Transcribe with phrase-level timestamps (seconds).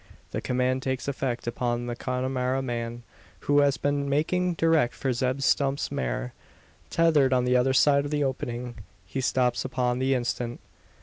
[0.31, 3.03] The command takes effect upon the Connemara man,
[3.41, 6.33] who has been making direct for Zeb Stump's mare,
[6.89, 8.77] tethered on the other side of the opening.
[9.05, 10.59] He stops upon the instant.